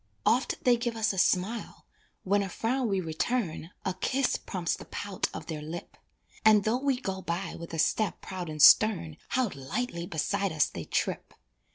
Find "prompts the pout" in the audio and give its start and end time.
4.35-5.29